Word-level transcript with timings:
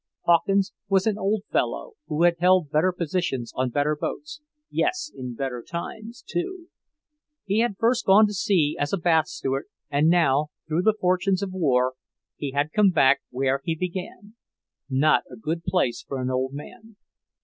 Hawkins 0.25 0.73
was 0.89 1.05
an 1.05 1.19
old 1.19 1.43
fellow 1.51 1.91
who 2.07 2.23
had 2.23 2.37
held 2.39 2.71
better 2.71 2.91
positions 2.91 3.53
on 3.55 3.69
better 3.69 3.95
boats, 3.95 4.41
yes, 4.71 5.11
in 5.15 5.35
better 5.35 5.61
times, 5.61 6.23
too. 6.27 6.69
He 7.45 7.59
had 7.59 7.77
first 7.77 8.07
gone 8.07 8.25
to 8.25 8.33
sea 8.33 8.75
as 8.79 8.91
a 8.91 8.97
bath 8.97 9.27
steward, 9.27 9.65
and 9.91 10.07
now, 10.09 10.47
through 10.67 10.81
the 10.81 10.97
fortunes 10.99 11.43
of 11.43 11.53
war, 11.53 11.93
he 12.35 12.49
had 12.49 12.71
come 12.73 12.89
back 12.89 13.21
where 13.29 13.61
he 13.63 13.75
began, 13.75 14.33
not 14.89 15.21
a 15.29 15.35
good 15.35 15.63
place 15.63 16.01
for 16.01 16.19
an 16.19 16.31
old 16.31 16.51
man. 16.51 16.95